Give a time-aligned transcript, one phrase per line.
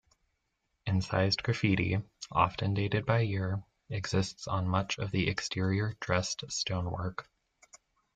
[0.87, 2.01] Incised graffiti,
[2.31, 7.29] often dated by year, exists on much of the exterior dressed stonework.